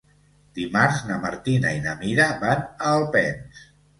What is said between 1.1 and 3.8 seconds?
Martina i na Mira van a Alpens.